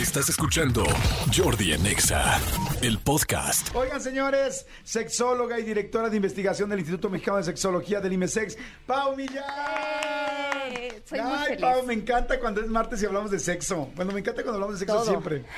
Estás 0.00 0.28
escuchando 0.28 0.84
Jordi 1.36 1.72
en 1.72 1.84
Exa, 1.84 2.38
el 2.82 2.98
podcast. 2.98 3.74
Oigan, 3.74 4.00
señores, 4.00 4.64
sexóloga 4.84 5.58
y 5.58 5.64
directora 5.64 6.08
de 6.08 6.16
investigación 6.16 6.68
del 6.70 6.78
Instituto 6.78 7.10
Mexicano 7.10 7.38
de 7.38 7.44
Sexología 7.44 8.00
del 8.00 8.12
IMESEX, 8.12 8.56
Pau 8.86 9.16
Millán. 9.16 9.42
Eh, 10.70 11.02
soy 11.04 11.20
muy 11.20 11.32
Ay, 11.32 11.46
feliz. 11.48 11.60
Pau, 11.62 11.82
me 11.86 11.94
encanta 11.94 12.38
cuando 12.38 12.60
es 12.60 12.68
martes 12.68 13.02
y 13.02 13.06
hablamos 13.06 13.30
de 13.32 13.38
sexo. 13.40 13.88
Bueno, 13.96 14.12
me 14.12 14.20
encanta 14.20 14.42
cuando 14.42 14.54
hablamos 14.54 14.78
de 14.78 14.86
sexo 14.86 14.96
Todo. 14.98 15.06
siempre. 15.06 15.44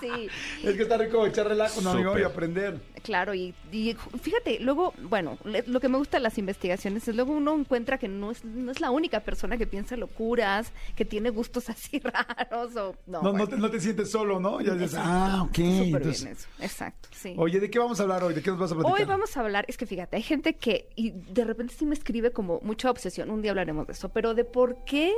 Sí, 0.00 0.28
Es 0.62 0.76
que 0.76 0.82
está 0.82 0.98
rico 0.98 1.24
echar 1.24 1.46
relajo, 1.48 1.80
¿no, 1.80 1.90
amigo? 1.90 2.10
Súper. 2.10 2.22
Y 2.22 2.24
aprender. 2.26 2.80
Claro, 3.04 3.34
y, 3.34 3.54
y 3.70 3.94
fíjate, 4.20 4.58
luego, 4.58 4.92
bueno, 5.02 5.38
le- 5.44 5.62
lo 5.68 5.78
que 5.78 5.88
me 5.88 5.98
gusta 5.98 6.16
de 6.16 6.22
las 6.24 6.38
investigaciones 6.38 7.06
es 7.06 7.14
luego 7.14 7.32
uno 7.34 7.54
encuentra 7.54 7.98
que 7.98 8.08
no 8.08 8.32
es, 8.32 8.44
no 8.44 8.72
es 8.72 8.80
la 8.80 8.90
única 8.90 9.20
persona 9.20 9.56
que 9.56 9.66
piensa 9.68 9.96
locuras, 9.96 10.72
que 10.96 11.04
tiene 11.04 11.30
gustos 11.30 11.68
así 11.70 12.00
raros 12.00 12.74
o 12.76 12.96
no. 13.06 13.22
No, 13.22 13.46
te, 13.46 13.56
no 13.56 13.70
te 13.70 13.78
sientes 13.78 14.10
solo, 14.10 14.40
¿no? 14.40 14.60
Ya 14.60 14.74
dices, 14.74 14.98
ah, 14.98 15.42
ok. 15.48 15.58
entonces- 15.58 16.22
bien 16.24 16.32
eso, 16.36 16.48
exacto, 16.60 17.08
sí. 17.12 17.34
Oye, 17.36 17.60
¿de 17.60 17.70
qué 17.70 17.78
vamos 17.78 18.00
a 18.00 18.04
hablar 18.04 18.24
hoy? 18.24 18.34
¿De 18.34 18.42
qué 18.42 18.50
nos 18.50 18.58
vas 18.58 18.72
a 18.72 18.74
platicar? 18.74 18.98
Hoy 19.00 19.06
vamos 19.06 19.36
a 19.36 19.40
hablar, 19.40 19.64
es 19.68 19.76
que 19.76 19.86
fíjate, 19.86 20.16
hay 20.16 20.22
gente 20.22 20.56
que 20.56 20.88
y 20.96 21.10
de 21.10 21.44
repente 21.44 21.74
sí 21.76 21.84
me 21.86 21.94
escribe 21.94 22.32
como 22.32 22.58
mucha 22.62 22.90
obsesión, 22.90 23.30
un 23.30 23.42
día 23.42 23.50
hablaremos 23.52 23.86
de 23.86 23.92
eso, 23.92 24.08
pero 24.08 24.34
de 24.34 24.44
por 24.44 24.84
qué 24.84 25.12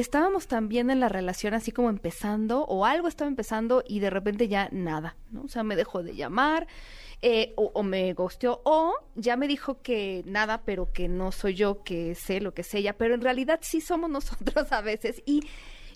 estábamos 0.00 0.46
tan 0.46 0.68
bien 0.68 0.90
en 0.90 1.00
la 1.00 1.08
relación 1.08 1.54
así 1.54 1.72
como 1.72 1.90
empezando 1.90 2.64
o 2.64 2.84
algo 2.84 3.08
estaba 3.08 3.28
empezando 3.28 3.82
y 3.86 4.00
de 4.00 4.10
repente 4.10 4.48
ya 4.48 4.68
nada, 4.70 5.16
¿no? 5.30 5.42
O 5.42 5.48
sea, 5.48 5.62
me 5.62 5.76
dejó 5.76 6.02
de 6.02 6.14
llamar 6.14 6.66
eh, 7.20 7.52
o, 7.56 7.72
o 7.74 7.82
me 7.82 8.12
gosteó 8.14 8.60
o 8.64 8.94
ya 9.16 9.36
me 9.36 9.48
dijo 9.48 9.82
que 9.82 10.22
nada, 10.24 10.62
pero 10.64 10.92
que 10.92 11.08
no 11.08 11.32
soy 11.32 11.54
yo, 11.54 11.82
que 11.82 12.14
sé 12.14 12.40
lo 12.40 12.54
que 12.54 12.62
es 12.62 12.74
ella, 12.74 12.96
pero 12.96 13.14
en 13.14 13.22
realidad 13.22 13.58
sí 13.62 13.80
somos 13.80 14.10
nosotros 14.18 14.72
a 14.72 14.80
veces 14.80 15.22
y... 15.26 15.42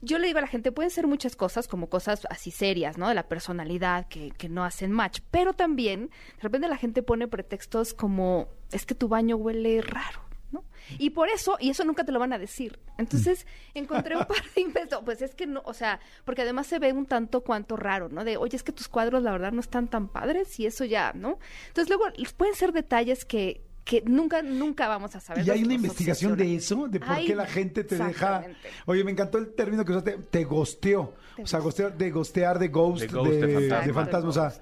Yo 0.05 0.19
le 0.19 0.27
digo 0.27 0.41
a 0.41 0.43
la 0.43 0.49
gente, 0.49 0.73
pueden 0.73 0.91
ser 0.91 1.07
muchas 1.07 1.37
cosas, 1.37 1.69
como 1.69 1.89
cosas 1.89 2.27
así 2.29 2.51
serias, 2.51 2.99
¿no? 2.99 3.09
De 3.09 3.15
la 3.15 3.29
personalidad, 3.29 4.09
que, 4.09 4.33
que 4.33 4.49
no 4.49 4.65
hacen 4.65 4.91
match. 4.91 5.21
Pero 5.31 5.53
también, 5.53 6.09
de 6.09 6.43
repente 6.43 6.67
la 6.67 6.77
gente 6.77 7.05
pone 7.05 7.29
pretextos 7.29 7.95
como, 7.95 8.49
es 8.73 8.85
que 8.85 8.97
tu 8.97 9.07
baño 9.07 9.37
huele 9.37 9.81
raro, 9.81 10.19
¿no? 10.53 10.65
Y 10.99 11.11
por 11.11 11.29
eso, 11.29 11.57
y 11.59 11.71
eso 11.71 11.85
nunca 11.85 12.05
te 12.05 12.13
lo 12.13 12.19
van 12.19 12.33
a 12.33 12.39
decir. 12.39 12.79
Entonces, 12.99 13.47
encontré 13.75 14.17
un 14.17 14.27
par 14.27 14.43
de 14.55 14.61
inventos. 14.61 15.01
Pues 15.05 15.23
es 15.23 15.35
que 15.35 15.47
no, 15.47 15.63
o 15.65 15.75
sea, 15.75 16.01
porque 16.25 16.43
además 16.43 16.67
se 16.67 16.79
ve 16.79 16.93
un 16.93 17.07
tanto 17.07 17.43
cuanto 17.43 17.77
raro, 17.77 18.09
¿no? 18.09 18.25
De, 18.25 18.37
oye, 18.37 18.57
es 18.57 18.63
que 18.63 18.73
tus 18.73 18.89
cuadros 18.89 19.23
la 19.23 19.33
verdad 19.33 19.53
no 19.53 19.61
están 19.61 19.89
tan 19.89 20.09
padres 20.09 20.59
y 20.61 20.67
eso 20.67 20.85
ya, 20.85 21.13
¿no? 21.15 21.39
Entonces, 21.69 21.89
luego 21.89 22.05
pueden 22.37 22.55
ser 22.55 22.73
detalles 22.73 23.25
que 23.25 23.63
que 23.85 24.03
nunca, 24.07 24.43
nunca 24.43 24.89
vamos 24.89 25.15
a 25.17 25.21
saber. 25.21 25.47
¿Y 25.47 25.51
hay 25.51 25.65
una 25.65 25.75
investigación 25.75 26.37
de 26.37 26.55
eso? 26.55 26.87
¿De 26.89 27.01
por 27.01 27.17
qué 27.25 27.35
la 27.35 27.47
gente 27.47 27.85
te 27.85 27.97
deja...? 27.97 28.45
Oye, 28.87 29.03
me 29.05 29.11
encantó 29.11 29.39
el 29.39 29.55
término 29.55 29.85
que 29.85 29.93
usaste, 29.93 30.19
te 30.31 30.45
gosteó. 30.45 31.15
Te 31.37 31.43
o 31.43 31.47
sea, 31.47 31.61
gostear, 31.61 31.97
de 31.97 32.11
gostear, 32.11 32.59
de 32.59 32.69
ghost, 32.69 33.01
De 33.01 33.07
de, 33.09 33.13
ghost, 33.13 33.31
de 33.31 33.55
fantasma. 33.55 33.87
de 33.87 33.93
fantasma. 33.93 34.29
O 34.29 34.33
sea, 34.33 34.53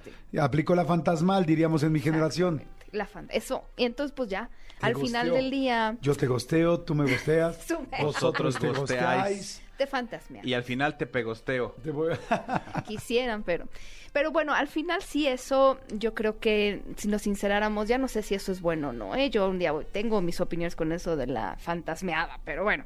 aplicó 0.43 0.75
la 0.75 0.85
fantasmal, 0.85 1.45
diríamos, 1.45 1.83
en 1.83 1.93
mi 1.93 2.01
generación. 2.01 2.63
La 2.93 3.07
fan- 3.07 3.29
eso. 3.31 3.65
Y 3.77 3.85
entonces, 3.85 4.13
pues 4.17 4.29
ya, 4.31 4.49
Te 4.81 4.87
al 4.87 4.97
final 4.97 5.31
del 5.31 5.51
día, 5.51 5.97
Yo 6.01 6.15
te 6.15 6.27
gosteo, 6.27 6.81
tú 6.81 6.95
me 6.95 7.11
gosteas, 7.11 7.59
vosotros 8.01 8.59
te 8.59 8.69
gosteáis. 8.69 9.63
te 9.79 9.87
fantasmean. 9.87 10.47
Y 10.47 10.55
al 10.55 10.63
final 10.65 10.97
te 10.97 11.07
pegosteo. 11.07 11.75
Te 11.83 11.91
voy 11.91 12.15
a- 12.31 12.83
Quisieran, 12.87 13.43
pero. 13.45 13.69
Pero 14.13 14.33
bueno, 14.33 14.53
al 14.55 14.67
final 14.67 15.03
sí, 15.03 15.29
eso 15.29 15.79
yo 15.91 16.15
creo 16.15 16.41
que 16.41 16.83
si 16.97 17.07
nos 17.07 17.23
sinceráramos, 17.23 17.87
ya 17.87 17.97
no 17.97 18.09
sé 18.09 18.23
si 18.23 18.35
eso 18.35 18.51
es 18.51 18.61
bueno 18.61 18.89
o 18.89 18.93
no. 18.93 19.15
¿eh? 19.15 19.31
Yo 19.31 19.49
un 19.49 19.59
día 19.61 19.71
voy- 19.73 19.85
tengo 19.85 20.21
mis 20.21 20.41
opiniones 20.41 20.75
con 20.75 20.91
eso 20.91 21.15
de 21.17 21.29
la 21.29 21.57
fantasmeada, 21.61 22.41
pero 22.45 22.65
bueno, 22.65 22.83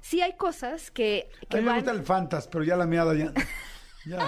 sí 0.00 0.20
hay 0.20 0.32
cosas 0.32 0.90
que, 0.90 1.28
A 1.42 1.46
que 1.46 1.56
mí 1.58 1.62
me 1.62 1.68
van- 1.68 1.76
gusta 1.76 1.92
el 1.92 2.02
fantas, 2.02 2.48
pero 2.48 2.64
ya 2.64 2.76
la 2.76 2.86
meada 2.86 3.14
ya... 3.14 3.32
Ya, 4.06 4.18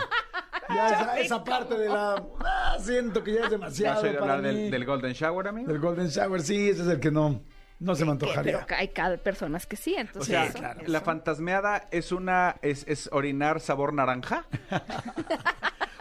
ya 0.68 0.86
esa, 1.00 1.18
esa 1.20 1.44
parte 1.44 1.76
de 1.78 1.88
la... 1.88 2.22
ah, 2.44 2.76
siento 2.80 3.22
que 3.22 3.32
ya 3.34 3.40
es 3.40 3.44
¿Ya 3.44 3.50
demasiado 3.50 4.02
para 4.02 4.18
hablar 4.34 4.42
mí. 4.42 4.60
del, 4.62 4.70
del 4.70 4.84
Golden 4.84 5.12
Shower, 5.12 5.48
amigo? 5.48 5.68
Del 5.72 5.80
Golden 5.80 6.08
Shower, 6.08 6.40
sí, 6.42 6.70
ese 6.70 6.82
es 6.82 6.88
el 6.88 7.00
que 7.00 7.10
no, 7.10 7.42
no 7.78 7.94
se 7.94 8.04
me 8.04 8.12
antojaría. 8.12 8.64
pero 8.66 8.80
hay 8.80 8.88
cada 8.88 9.16
personas 9.16 9.66
que 9.66 9.76
sí, 9.76 9.94
O 9.96 10.00
entonces. 10.00 10.26
sea, 10.28 10.46
eso- 10.46 10.58
claro. 10.58 10.80
la 10.86 11.00
fantasmeada 11.00 11.88
es 11.90 12.10
una 12.12 12.56
es, 12.62 12.84
es 12.88 13.08
orinar 13.12 13.60
sabor 13.60 13.92
naranja. 13.92 14.46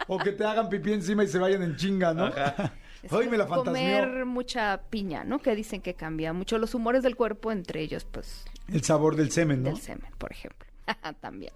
O 0.08 0.18
que 0.18 0.30
te 0.30 0.44
hagan 0.44 0.68
pipí 0.68 0.92
encima 0.92 1.24
y 1.24 1.26
se 1.26 1.36
vayan 1.38 1.62
en 1.64 1.74
chinga, 1.74 2.14
¿no? 2.14 2.28
Es 3.02 3.12
Hoy 3.12 3.28
me 3.28 3.36
la 3.36 3.46
fantasmeó. 3.48 4.00
Comer 4.02 4.24
mucha 4.24 4.80
piña, 4.88 5.24
¿no? 5.24 5.40
Que 5.40 5.56
dicen 5.56 5.80
que 5.82 5.94
cambia 5.94 6.32
mucho 6.32 6.58
los 6.58 6.76
humores 6.76 7.02
del 7.02 7.16
cuerpo, 7.16 7.50
entre 7.50 7.80
ellos, 7.80 8.04
pues, 8.04 8.44
El 8.72 8.84
sabor 8.84 9.16
del 9.16 9.32
semen, 9.32 9.64
¿no? 9.64 9.70
del 9.70 9.80
semen, 9.80 10.08
por 10.18 10.30
ejemplo. 10.30 10.68
También. 11.20 11.52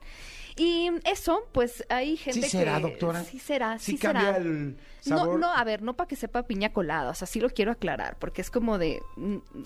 Y 0.56 0.90
eso, 1.04 1.48
pues 1.52 1.84
hay 1.88 2.16
gente 2.16 2.42
¿Sí 2.42 2.48
será, 2.50 2.76
que... 2.76 2.82
doctora? 2.82 3.24
Sí 3.24 3.38
será, 3.38 3.78
¿Sí 3.78 3.92
sí, 3.92 3.98
cambia 3.98 4.26
será. 4.26 4.36
el 4.38 4.76
No, 5.06 5.18
sabor? 5.18 5.38
no, 5.38 5.54
a 5.54 5.64
ver, 5.64 5.82
no 5.82 5.94
para 5.94 6.08
que 6.08 6.16
sepa 6.16 6.42
piña 6.42 6.72
colada, 6.72 7.10
o 7.10 7.14
sea, 7.14 7.26
sí 7.26 7.40
lo 7.40 7.48
quiero 7.50 7.72
aclarar, 7.72 8.16
porque 8.18 8.42
es 8.42 8.50
como 8.50 8.76
de, 8.76 9.00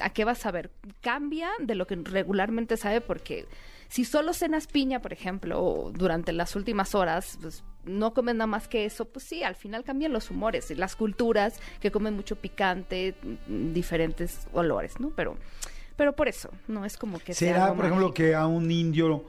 ¿a 0.00 0.10
qué 0.10 0.24
vas 0.24 0.44
a 0.46 0.50
ver? 0.50 0.70
Cambia 1.00 1.48
de 1.58 1.74
lo 1.74 1.86
que 1.86 1.96
regularmente 1.96 2.76
sabe, 2.76 3.00
porque 3.00 3.46
si 3.88 4.04
solo 4.04 4.32
cenas 4.34 4.66
piña, 4.66 5.00
por 5.00 5.12
ejemplo, 5.12 5.62
o 5.62 5.90
durante 5.90 6.32
las 6.32 6.54
últimas 6.54 6.94
horas, 6.94 7.38
pues 7.40 7.64
no 7.84 8.14
comes 8.14 8.34
nada 8.34 8.46
más 8.46 8.68
que 8.68 8.84
eso, 8.84 9.06
pues 9.06 9.24
sí, 9.24 9.42
al 9.42 9.56
final 9.56 9.84
cambian 9.84 10.12
los 10.12 10.30
humores, 10.30 10.70
las 10.76 10.96
culturas 10.96 11.58
que 11.80 11.90
comen 11.90 12.14
mucho 12.14 12.36
picante, 12.36 13.14
diferentes 13.48 14.46
olores, 14.52 15.00
¿no? 15.00 15.10
Pero, 15.10 15.36
pero 15.96 16.14
por 16.14 16.28
eso, 16.28 16.50
no 16.68 16.84
es 16.84 16.96
como 16.96 17.18
que 17.18 17.34
¿Será, 17.34 17.74
por 17.74 17.84
ejemplo, 17.86 18.08
mágico. 18.08 18.14
que 18.14 18.34
a 18.34 18.46
un 18.46 18.70
indio 18.70 19.24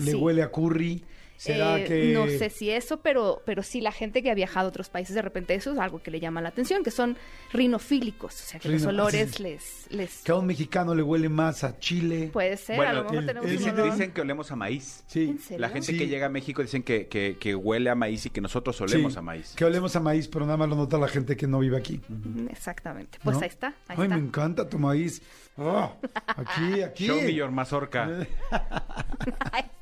le 0.00 0.12
Sí. 0.12 0.16
huele 0.16 0.42
a 0.42 0.50
curry? 0.50 1.04
¿Será 1.36 1.78
Eh, 1.78 1.84
que...? 1.84 2.12
No 2.12 2.26
sé 2.26 2.50
si 2.50 2.68
eso, 2.70 3.00
pero, 3.00 3.40
pero 3.46 3.62
sí 3.62 3.80
la 3.80 3.92
gente 3.92 4.22
que 4.22 4.30
ha 4.30 4.34
viajado 4.34 4.66
a 4.66 4.68
otros 4.68 4.90
países, 4.90 5.14
de 5.14 5.22
repente 5.22 5.54
eso 5.54 5.72
es 5.72 5.78
algo 5.78 6.02
que 6.02 6.10
le 6.10 6.20
llama 6.20 6.42
la 6.42 6.50
atención, 6.50 6.82
que 6.82 6.90
son 6.90 7.16
rinofílicos, 7.54 8.34
o 8.34 8.44
sea, 8.44 8.60
que 8.60 8.68
los 8.68 8.84
olores 8.84 9.30
sí. 9.36 9.42
les, 9.44 9.86
les... 9.90 10.18
Que 10.22 10.32
a 10.32 10.34
un 10.34 10.44
mexicano 10.44 10.94
le 10.94 11.02
huele 11.02 11.30
más 11.30 11.64
a 11.64 11.78
chile. 11.78 12.28
Puede 12.30 12.58
ser, 12.58 12.74
a 12.74 12.76
Bueno, 12.76 12.92
lo 12.92 13.02
mejor 13.04 13.16
el- 13.20 13.26
tenemos 13.26 13.46
el- 13.48 13.52
un 13.56 13.58
Dicen, 13.58 13.74
olor- 13.74 13.90
dicen 13.90 14.12
que 14.12 14.20
olemos 14.20 14.52
a 14.52 14.56
maíz. 14.56 15.02
Sí. 15.06 15.24
¿En 15.30 15.38
serio? 15.38 15.58
La 15.60 15.70
gente 15.70 15.86
Sí. 15.92 15.96
que 15.98 16.08
llega 16.08 16.26
a 16.26 16.28
México 16.28 16.60
dicen 16.60 16.82
que, 16.82 17.06
que, 17.06 17.38
que 17.40 17.54
huele 17.54 17.88
a 17.88 17.94
maíz 17.94 18.26
y 18.26 18.28
que 18.30 18.42
nosotros 18.42 18.78
olemos 18.82 19.14
Sí, 19.14 19.18
a 19.18 19.22
maíz. 19.22 19.54
Que 19.56 19.64
olemos 19.64 19.96
a 19.96 20.00
maíz, 20.00 20.28
pero 20.28 20.44
nada 20.44 20.58
más 20.58 20.68
lo 20.68 20.76
nota 20.76 20.98
la 20.98 21.08
gente 21.08 21.38
que 21.38 21.46
no 21.46 21.58
vive 21.60 21.78
aquí. 21.78 22.02
Exactamente. 22.50 23.18
Pues 23.24 23.38
¿no? 23.38 23.42
ahí 23.42 23.48
está, 23.48 23.68
ahí 23.88 23.96
Ay, 23.96 24.02
está. 24.04 24.16
me 24.16 24.20
encanta 24.22 24.68
tu 24.68 24.78
maíz. 24.78 25.22
Ah, 25.56 25.94
aquí, 26.26 26.82
aquí. 26.82 27.06
Show 27.06 27.22
me 27.22 27.32
your 27.32 27.50
mazorca. 27.50 28.26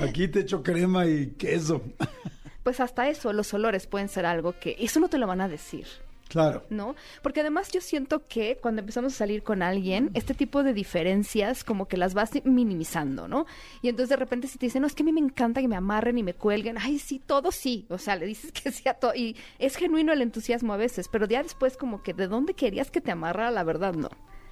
Aquí 0.00 0.28
te 0.28 0.40
echo 0.40 0.62
crema 0.62 1.06
y 1.06 1.28
queso. 1.38 1.82
Pues 2.62 2.80
hasta 2.80 3.08
eso, 3.08 3.32
los 3.32 3.54
olores 3.54 3.86
pueden 3.86 4.08
ser 4.08 4.26
algo 4.26 4.58
que... 4.58 4.76
Eso 4.80 4.98
no 5.00 5.08
te 5.08 5.18
lo 5.18 5.26
van 5.26 5.40
a 5.40 5.48
decir. 5.48 5.86
Claro. 6.28 6.64
¿no? 6.70 6.96
Porque 7.22 7.40
además 7.40 7.70
yo 7.70 7.80
siento 7.80 8.26
que 8.26 8.58
cuando 8.60 8.80
empezamos 8.80 9.14
a 9.14 9.16
salir 9.16 9.42
con 9.42 9.62
alguien, 9.62 10.10
este 10.14 10.34
tipo 10.34 10.62
de 10.62 10.72
diferencias 10.72 11.62
como 11.62 11.86
que 11.86 11.96
las 11.96 12.14
vas 12.14 12.32
minimizando, 12.44 13.28
¿no? 13.28 13.46
Y 13.82 13.88
entonces 13.88 14.10
de 14.10 14.16
repente 14.16 14.48
si 14.48 14.58
te 14.58 14.66
dicen, 14.66 14.82
no, 14.82 14.88
es 14.88 14.94
que 14.94 15.02
a 15.02 15.06
mí 15.06 15.12
me 15.12 15.20
encanta 15.20 15.60
que 15.60 15.68
me 15.68 15.76
amarren 15.76 16.18
y 16.18 16.22
me 16.22 16.34
cuelguen, 16.34 16.78
ay, 16.78 16.98
sí, 16.98 17.20
todo 17.24 17.52
sí, 17.52 17.86
o 17.90 17.98
sea, 17.98 18.16
le 18.16 18.26
dices 18.26 18.50
que 18.64 18.72
sí 18.72 18.88
a 18.88 18.94
todo, 18.94 19.14
y 19.14 19.36
es 19.58 19.76
genuino 19.76 20.12
el 20.12 20.22
entusiasmo 20.22 20.74
a 20.74 20.76
veces, 20.76 21.08
pero 21.08 21.26
ya 21.26 21.42
después 21.42 21.76
como 21.76 22.02
que 22.02 22.12
de 22.12 22.26
dónde 22.26 22.54
querías 22.54 22.90
que 22.90 23.00
te 23.00 23.12
amarrara, 23.12 23.50
la 23.50 23.62
verdad, 23.62 23.94
no. 23.94 24.10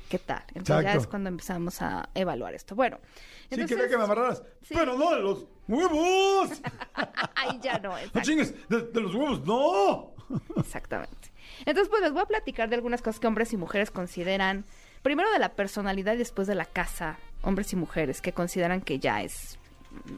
¿Qué 0.09 0.19
tal? 0.19 0.42
Entonces 0.54 0.84
ya 0.84 0.94
es 0.94 1.06
cuando 1.06 1.28
empezamos 1.28 1.81
a 1.82 2.09
evaluar 2.15 2.54
esto. 2.54 2.75
Bueno, 2.75 2.98
Sí, 3.04 3.48
entonces... 3.50 3.76
quería 3.76 3.91
que 3.91 3.97
me 3.98 4.04
amarraras. 4.04 4.42
Sí. 4.62 4.75
Pero 4.76 4.97
no 4.97 5.15
de 5.15 5.20
los 5.22 5.47
huevos. 5.69 6.50
Ay, 7.34 7.59
ya 7.62 7.78
no, 7.78 7.91
No 7.91 7.98
exacto. 7.98 8.20
chingues, 8.22 8.54
de, 8.69 8.82
de 8.82 9.00
los 9.00 9.15
huevos, 9.15 9.44
no. 9.47 10.15
Exactamente. 10.56 11.32
Entonces, 11.60 11.88
pues 11.88 12.03
les 12.03 12.12
voy 12.12 12.22
a 12.22 12.26
platicar 12.26 12.69
de 12.69 12.76
algunas 12.76 13.03
cosas 13.03 13.20
que 13.20 13.26
hombres 13.26 13.53
y 13.53 13.56
mujeres 13.56 13.91
consideran, 13.91 14.65
primero 15.03 15.31
de 15.32 15.38
la 15.38 15.50
personalidad 15.54 16.15
y 16.15 16.19
después 16.19 16.47
de 16.48 16.54
la 16.54 16.65
casa, 16.65 17.19
hombres 17.42 17.72
y 17.72 17.76
mujeres 17.76 18.21
que 18.21 18.32
consideran 18.32 18.81
que 18.81 18.98
ya 18.98 19.22
es, 19.22 19.59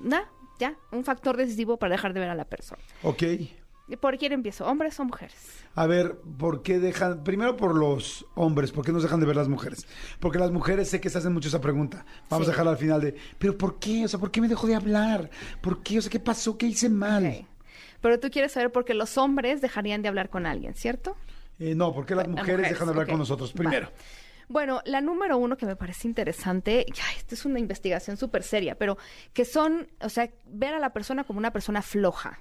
nada, 0.03 0.28
ya, 0.58 0.74
un 0.92 1.04
factor 1.04 1.36
decisivo 1.36 1.76
para 1.76 1.92
dejar 1.92 2.12
de 2.12 2.21
ver 2.21 2.30
a 2.30 2.34
la 2.34 2.44
persona. 2.44 2.82
Ok. 3.03 3.22
¿Y 3.88 3.97
¿Por 3.97 4.18
quién 4.18 4.33
empiezo? 4.33 4.66
¿Hombres 4.66 4.98
o 4.98 5.04
mujeres? 5.04 5.36
A 5.77 5.86
ver, 5.86 6.16
¿por 6.38 6.62
qué 6.62 6.80
dejan? 6.80 7.22
Primero 7.22 7.56
por 7.56 7.74
los 7.77 8.27
hombres, 8.34 8.72
¿por 8.72 8.84
qué 8.84 8.91
nos 8.92 9.04
dejan 9.04 9.21
de 9.21 9.27
ver 9.27 9.36
las 9.36 9.47
mujeres? 9.48 9.86
Porque 10.18 10.38
las 10.41 10.50
mujeres 10.50 10.88
sé 10.91 11.00
que 11.00 11.09
se 11.09 11.18
hacen 11.18 11.33
mucho 11.33 11.48
esa 11.48 11.60
pregunta. 11.60 12.04
Vamos 12.28 12.47
Sí. 12.47 12.50
a 12.50 12.53
dejarla 12.53 12.72
al 12.72 12.78
final 12.78 13.00
de, 13.00 13.15
¿pero 13.38 13.56
por 13.56 13.78
qué? 13.78 14.04
O 14.04 14.09
sea, 14.09 14.18
¿por 14.18 14.33
qué 14.33 14.41
me 14.41 14.48
dejó 14.48 14.66
de 14.66 14.74
hablar? 14.74 15.30
¿Por 15.60 15.84
qué? 15.84 15.98
O 15.98 16.03
sea, 16.03 16.10
¿qué 16.10 16.18
pasó? 16.18 16.59
¿Qué 16.59 16.66
hice 16.66 16.88
mal? 16.88 17.47
Pero 18.00 18.18
tú 18.18 18.28
quieres 18.30 18.53
saber 18.53 18.72
por 18.72 18.84
qué 18.84 18.94
los 18.94 19.16
hombres 19.18 19.60
dejarían 19.60 20.03
de 20.03 20.09
hablar 20.09 20.30
con 20.30 20.47
alguien, 20.47 20.74
¿cierto? 20.74 21.16
Eh, 21.60 21.74
no, 21.77 21.94
¿por 21.94 22.06
qué 22.06 22.16
las 22.16 22.27
Las 22.27 22.36
mujeres, 22.36 22.68
dejan 22.68 22.86
de 22.89 22.91
hablar 22.91 23.06
con 23.06 23.18
nosotros? 23.18 23.53
Primero. 23.53 23.89
Bueno, 24.48 24.80
la 24.84 25.00
número 25.00 25.39
uno 25.39 25.56
que 25.56 25.66
me 25.66 25.74
parece 25.77 26.06
interesante, 26.09 26.86
ya, 26.92 27.04
esta 27.16 27.34
es 27.36 27.44
una 27.44 27.59
investigación 27.60 28.16
súper 28.16 28.42
seria, 28.42 28.77
pero 28.77 28.97
que 29.32 29.44
son, 29.44 29.89
o 30.00 30.09
sea, 30.09 30.28
ver 30.47 30.74
a 30.74 30.78
la 30.80 30.92
persona 30.92 31.24
como 31.24 31.39
una 31.39 31.53
persona 31.53 31.82
floja. 31.82 32.39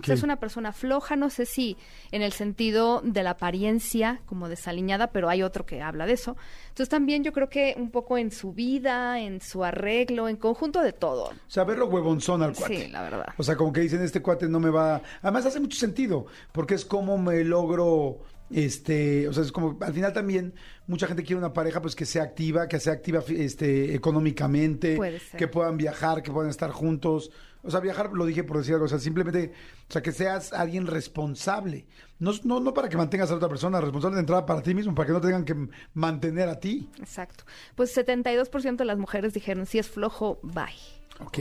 O 0.00 0.04
sea, 0.04 0.14
es 0.14 0.22
una 0.22 0.36
persona 0.36 0.72
floja, 0.72 1.16
no 1.16 1.30
sé 1.30 1.46
si 1.46 1.76
en 2.10 2.22
el 2.22 2.32
sentido 2.32 3.00
de 3.04 3.22
la 3.22 3.30
apariencia, 3.30 4.20
como 4.26 4.48
desaliñada, 4.48 5.08
pero 5.08 5.28
hay 5.28 5.42
otro 5.42 5.66
que 5.66 5.82
habla 5.82 6.06
de 6.06 6.12
eso. 6.12 6.36
Entonces 6.68 6.88
también 6.88 7.24
yo 7.24 7.32
creo 7.32 7.48
que 7.48 7.74
un 7.76 7.90
poco 7.90 8.18
en 8.18 8.30
su 8.30 8.52
vida, 8.52 9.20
en 9.20 9.40
su 9.40 9.64
arreglo, 9.64 10.28
en 10.28 10.36
conjunto 10.36 10.80
de 10.80 10.92
todo. 10.92 11.24
O 11.24 11.50
sea, 11.50 11.64
verlo 11.64 11.86
huevonzón 11.86 12.42
al 12.42 12.54
cuate. 12.54 12.86
Sí, 12.86 12.88
la 12.88 13.02
verdad. 13.02 13.26
O 13.36 13.42
sea, 13.42 13.56
como 13.56 13.72
que 13.72 13.80
dicen, 13.80 14.02
este 14.02 14.22
cuate 14.22 14.48
no 14.48 14.60
me 14.60 14.70
va... 14.70 15.02
Además 15.22 15.46
hace 15.46 15.60
mucho 15.60 15.78
sentido, 15.78 16.26
porque 16.52 16.74
es 16.74 16.84
como 16.84 17.18
me 17.18 17.44
logro, 17.44 18.18
este, 18.52 19.28
o 19.28 19.32
sea, 19.32 19.42
es 19.42 19.52
como, 19.52 19.78
al 19.80 19.92
final 19.92 20.12
también, 20.12 20.54
mucha 20.86 21.06
gente 21.06 21.22
quiere 21.22 21.38
una 21.38 21.52
pareja 21.52 21.80
pues 21.80 21.94
que 21.94 22.04
sea 22.04 22.22
activa, 22.22 22.68
que 22.68 22.78
sea 22.80 22.92
activa 22.92 23.22
este, 23.28 23.94
económicamente, 23.94 24.98
que 25.36 25.48
puedan 25.48 25.76
viajar, 25.76 26.22
que 26.22 26.30
puedan 26.30 26.50
estar 26.50 26.70
juntos. 26.70 27.30
O 27.64 27.70
sea, 27.70 27.80
viajar, 27.80 28.10
lo 28.12 28.26
dije 28.26 28.42
por 28.42 28.58
decir 28.58 28.74
algo, 28.74 28.86
o 28.86 28.88
sea, 28.88 28.98
simplemente, 28.98 29.52
o 29.88 29.92
sea, 29.92 30.02
que 30.02 30.10
seas 30.12 30.52
alguien 30.52 30.86
responsable. 30.86 31.86
No, 32.18 32.32
no, 32.44 32.58
no 32.58 32.74
para 32.74 32.88
que 32.88 32.96
mantengas 32.96 33.30
a 33.30 33.36
otra 33.36 33.48
persona, 33.48 33.80
responsable 33.80 34.16
de 34.16 34.20
entrada 34.20 34.44
para 34.44 34.62
ti 34.62 34.74
mismo, 34.74 34.94
para 34.94 35.06
que 35.06 35.12
no 35.12 35.20
te 35.20 35.28
tengan 35.28 35.44
que 35.44 35.68
mantener 35.94 36.48
a 36.48 36.58
ti. 36.58 36.90
Exacto. 36.98 37.44
Pues 37.76 37.96
72% 37.96 38.76
de 38.76 38.84
las 38.84 38.98
mujeres 38.98 39.32
dijeron, 39.32 39.66
si 39.66 39.78
es 39.78 39.88
flojo, 39.88 40.40
bye. 40.42 40.74
Ok. 41.20 41.38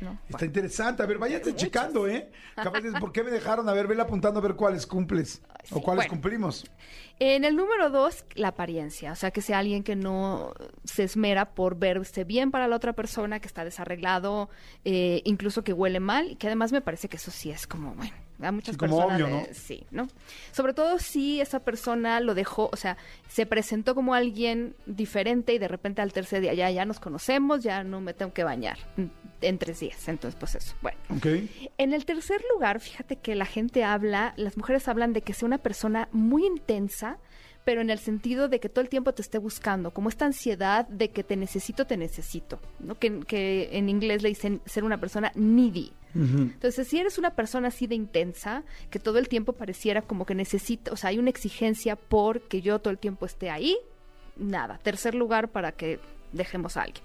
¿No? 0.00 0.18
Está 0.28 0.44
interesante. 0.44 1.02
A 1.02 1.06
ver, 1.06 1.18
váyate 1.18 1.54
checando, 1.54 2.06
¿eh? 2.08 2.30
Capaz 2.54 2.80
de, 2.80 2.92
¿por 2.92 3.12
qué 3.12 3.22
me 3.22 3.30
dejaron? 3.30 3.68
A 3.68 3.72
ver, 3.72 3.86
vela 3.86 4.04
apuntando 4.04 4.40
a 4.40 4.42
ver 4.42 4.54
cuáles 4.54 4.86
cumples. 4.86 5.42
O 5.70 5.80
cuáles 5.80 6.04
Bueno. 6.04 6.10
cumplimos. 6.10 6.64
En 7.18 7.44
el 7.44 7.56
número 7.56 7.90
dos, 7.90 8.24
la 8.34 8.48
apariencia. 8.48 9.12
O 9.12 9.16
sea, 9.16 9.30
que 9.30 9.40
sea 9.40 9.58
alguien 9.58 9.82
que 9.82 9.96
no 9.96 10.52
se 10.84 11.02
esmera 11.04 11.54
por 11.54 11.78
verse 11.78 12.24
bien 12.24 12.50
para 12.50 12.68
la 12.68 12.76
otra 12.76 12.92
persona, 12.92 13.40
que 13.40 13.46
está 13.46 13.64
desarreglado, 13.64 14.50
eh, 14.84 15.22
incluso 15.24 15.64
que 15.64 15.72
huele 15.72 15.98
mal, 16.00 16.32
y 16.32 16.36
que 16.36 16.46
además 16.46 16.72
me 16.72 16.82
parece 16.82 17.08
que 17.08 17.16
eso 17.16 17.30
sí 17.30 17.50
es 17.50 17.66
como, 17.66 17.94
bueno, 17.94 18.12
a 18.40 18.52
muchas 18.52 18.74
Sí, 18.74 18.78
como 18.78 18.96
personas. 18.98 19.22
obvio, 19.22 19.36
¿no? 19.36 19.46
Sí, 19.52 19.86
¿no? 19.90 20.08
Sobre 20.52 20.74
todo 20.74 20.98
si 20.98 21.40
esa 21.40 21.60
persona 21.60 22.20
lo 22.20 22.34
dejó, 22.34 22.68
o 22.72 22.76
sea, 22.76 22.96
se 23.28 23.46
presentó 23.46 23.94
como 23.94 24.14
alguien 24.14 24.74
diferente 24.86 25.54
y 25.54 25.58
de 25.58 25.68
repente 25.68 26.02
al 26.02 26.12
tercer 26.12 26.40
día 26.40 26.54
ya, 26.54 26.70
ya 26.70 26.84
nos 26.84 27.00
conocemos, 27.00 27.62
ya 27.62 27.82
no 27.84 28.00
me 28.00 28.14
tengo 28.14 28.32
que 28.32 28.44
bañar 28.44 28.78
en 29.40 29.58
tres 29.58 29.80
días. 29.80 30.08
Entonces, 30.08 30.38
pues 30.38 30.54
eso. 30.54 30.74
Bueno. 30.82 30.98
En 31.78 31.92
el 31.94 32.04
tercer 32.04 32.42
lugar, 32.52 32.80
fíjate 32.80 33.16
que 33.16 33.34
la 33.34 33.46
gente 33.46 33.84
habla, 33.84 34.34
las 34.36 34.56
mujeres 34.56 34.88
hablan 34.88 35.12
de 35.12 35.22
que 35.22 35.32
sea 35.32 35.46
una 35.46 35.58
persona 35.58 36.08
muy 36.12 36.46
intensa, 36.46 37.18
pero 37.64 37.80
en 37.80 37.90
el 37.90 37.98
sentido 37.98 38.48
de 38.48 38.60
que 38.60 38.68
todo 38.68 38.82
el 38.82 38.88
tiempo 38.88 39.12
te 39.12 39.22
esté 39.22 39.38
buscando, 39.38 39.90
como 39.92 40.08
esta 40.08 40.24
ansiedad 40.24 40.86
de 40.88 41.10
que 41.10 41.24
te 41.24 41.36
necesito, 41.36 41.84
te 41.84 41.96
necesito, 41.96 42.60
¿no? 42.78 42.96
Que, 42.96 43.20
que 43.20 43.70
en 43.72 43.88
inglés 43.88 44.22
le 44.22 44.28
dicen 44.28 44.60
ser 44.66 44.84
una 44.84 44.98
persona 45.00 45.32
needy. 45.34 45.92
Ujú. 46.22 46.38
Entonces, 46.42 46.88
si 46.88 46.98
eres 46.98 47.18
una 47.18 47.30
persona 47.34 47.68
así 47.68 47.86
de 47.86 47.94
intensa, 47.94 48.64
que 48.90 48.98
todo 48.98 49.18
el 49.18 49.28
tiempo 49.28 49.52
pareciera 49.52 50.02
como 50.02 50.24
que 50.26 50.34
necesita, 50.34 50.92
o 50.92 50.96
sea, 50.96 51.10
hay 51.10 51.18
una 51.18 51.30
exigencia 51.30 51.96
por 51.96 52.42
que 52.42 52.62
yo 52.62 52.78
todo 52.78 52.90
el 52.90 52.98
tiempo 52.98 53.26
esté 53.26 53.50
ahí, 53.50 53.76
nada. 54.36 54.78
Tercer 54.82 55.14
lugar 55.14 55.48
para 55.48 55.72
que 55.72 55.98
dejemos 56.32 56.76
a 56.76 56.82
alguien. 56.82 57.02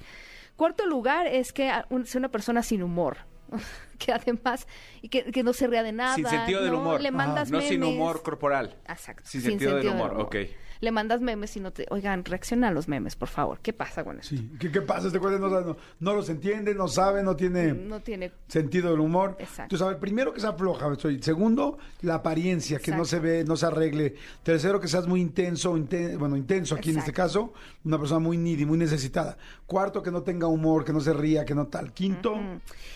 Cuarto 0.55 0.85
lugar 0.85 1.27
es 1.27 1.53
que 1.53 1.69
a- 1.69 1.85
un- 1.89 2.05
sea 2.05 2.19
una 2.19 2.29
persona 2.29 2.61
sin 2.63 2.83
humor. 2.83 3.17
que 4.03 4.11
además, 4.11 4.67
y 5.01 5.09
que, 5.09 5.25
que 5.31 5.43
no 5.43 5.53
se 5.53 5.67
ría 5.67 5.83
de 5.83 5.91
nada. 5.91 6.15
Sin 6.15 6.25
sentido 6.25 6.61
del 6.63 6.71
¿no? 6.71 6.79
humor. 6.79 7.01
Le 7.01 7.11
mandas 7.11 7.51
no 7.51 7.61
sin 7.61 7.83
humor 7.83 8.23
corporal. 8.23 8.75
Exacto. 8.87 9.23
Sin 9.25 9.41
sentido 9.41 9.75
del 9.75 9.87
humor, 9.89 10.15
ok. 10.19 10.35
Le 10.81 10.89
mandas 10.89 11.21
memes 11.21 11.55
y 11.55 11.59
no 11.59 11.71
te... 11.71 11.85
Oigan, 11.91 12.25
reacciona 12.25 12.69
a 12.69 12.71
los 12.71 12.87
memes, 12.87 13.15
por 13.15 13.27
favor. 13.27 13.59
¿Qué 13.61 13.71
pasa 13.71 14.03
con 14.03 14.17
eso? 14.17 14.29
Sí. 14.29 14.49
¿Qué, 14.59 14.71
qué 14.71 14.81
pasa? 14.81 15.05
Este 15.05 15.19
cuate 15.19 15.37
no, 15.37 15.47
no, 15.47 15.77
no 15.99 16.13
los 16.15 16.27
entiende, 16.29 16.73
no 16.73 16.87
sabe, 16.87 17.21
no 17.21 17.35
tiene 17.35 17.71
No 17.73 17.99
tiene... 17.99 18.31
sentido 18.47 18.89
del 18.89 18.99
humor. 18.99 19.35
Exacto. 19.37 19.61
Entonces, 19.75 19.85
a 19.85 19.89
ver, 19.91 19.99
primero 19.99 20.33
que 20.33 20.39
sea 20.41 20.53
floja. 20.53 20.95
soy- 20.95 21.21
Segundo, 21.21 21.77
la 22.01 22.15
apariencia, 22.15 22.79
que 22.79 22.89
no 22.89 23.03
Exacto. 23.03 23.09
se 23.09 23.19
ve, 23.19 23.43
no 23.43 23.57
se 23.57 23.67
arregle. 23.67 24.15
Tercero, 24.41 24.79
que 24.81 24.87
seas 24.87 25.05
muy 25.05 25.21
intenso, 25.21 25.77
inten- 25.77 26.17
bueno, 26.17 26.35
intenso 26.35 26.73
aquí 26.73 26.89
en 26.89 26.97
este 26.97 27.11
Exacto. 27.11 27.51
caso, 27.51 27.53
una 27.85 27.99
persona 27.99 28.19
muy 28.19 28.37
needy, 28.37 28.65
muy 28.65 28.79
necesitada. 28.79 29.37
Cuarto, 29.67 30.01
que 30.01 30.09
no 30.09 30.23
tenga 30.23 30.47
humor, 30.47 30.83
que 30.83 30.93
no 30.93 30.99
se 30.99 31.13
ría, 31.13 31.45
que 31.45 31.53
no 31.53 31.67
tal. 31.67 31.93
Quinto, 31.93 32.39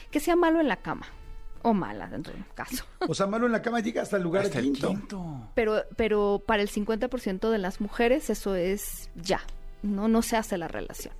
Que 0.10 0.20
sea 0.20 0.36
malo 0.36 0.60
en 0.60 0.70
la 0.70 0.78
cama. 0.78 0.95
O 1.64 1.74
mala, 1.74 2.08
dentro 2.08 2.32
de 2.34 2.40
un 2.40 2.46
caso. 2.54 2.86
o 3.08 3.14
sea, 3.16 3.26
malo 3.26 3.48
en 3.48 3.52
la 3.52 3.62
cama 3.62 3.80
llega 3.80 4.02
hasta 4.04 4.18
el 4.18 4.24
lugar 4.24 4.44
Hasta 4.46 4.60
de 4.62 4.68
el 4.68 4.74
quinto. 4.74 4.88
quinto. 4.90 5.50
Pero, 5.56 5.84
pero 5.96 6.44
para 6.46 6.62
el 6.62 6.70
50% 6.70 7.50
de 7.50 7.58
las 7.58 7.82
mujeres 7.82 8.30
eso 8.30 8.56
es 8.56 9.10
ya. 9.16 9.42
No, 9.82 10.08
no 10.08 10.22
se 10.22 10.38
hace 10.38 10.58
la 10.58 10.68
relación. 10.68 11.14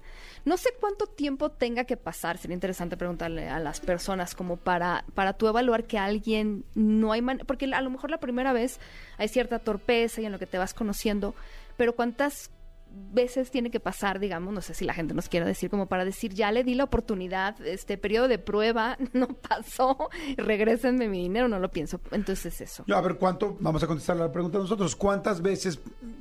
No 0.44 0.58
sé 0.58 0.70
cuánto 0.80 1.08
tiempo 1.08 1.50
tenga 1.50 1.86
que 1.86 1.98
pasar, 1.98 2.38
sería 2.38 2.54
interesante 2.54 2.98
preguntarle 2.98 3.50
a 3.50 3.58
las 3.60 3.80
personas 3.80 4.36
como 4.36 4.58
para, 4.58 5.04
para 5.16 5.34
tú 5.34 5.48
evaluar 5.48 5.86
que 5.86 5.98
alguien 5.98 6.64
no 6.76 7.12
hay 7.12 7.22
man 7.24 7.42
porque 7.48 7.66
a 7.66 7.82
lo 7.82 7.90
mejor 7.90 8.12
la 8.12 8.20
primera 8.20 8.54
vez 8.54 8.80
hay 9.18 9.28
cierta 9.28 9.58
torpeza 9.58 10.22
y 10.22 10.26
en 10.26 10.32
lo 10.32 10.38
que 10.38 10.46
te 10.46 10.60
vas 10.60 10.76
conociendo, 10.76 11.34
pero 11.78 11.96
cuántas 11.96 12.52
veces 12.96 13.52
tiene 13.52 13.72
que 13.72 13.80
pasar, 13.80 14.20
digamos, 14.20 14.54
no 14.54 14.62
sé 14.62 14.74
si 14.74 14.86
la 14.86 14.94
gente 14.94 15.14
nos 15.14 15.30
quiere 15.30 15.46
decir 15.46 15.70
como 15.70 15.88
para 15.88 16.06
decir, 16.06 16.34
ya 16.34 16.52
le 16.52 16.64
di 16.64 16.76
la 16.76 16.84
oportunidad, 16.84 17.60
este 17.66 17.98
periodo 17.98 18.28
de 18.28 18.40
prueba 18.40 18.98
no 19.14 19.28
pasó, 19.28 20.10
regrésenme 20.38 21.08
mi 21.08 21.24
dinero, 21.24 21.48
no 21.48 21.60
lo 21.60 21.72
pienso. 21.72 22.00
Entonces 22.12 22.62
eso. 22.62 22.84
Yo, 22.88 22.96
a 22.96 23.02
ver, 23.02 23.18
¿cuánto? 23.18 23.58
Vamos 23.60 23.84
a 23.84 23.88
contestar 23.88 24.18
la 24.18 24.32
pregunta 24.32 24.58
nosotros. 24.58 24.96
¿Cuántas 24.96 25.42
veces 25.42 25.80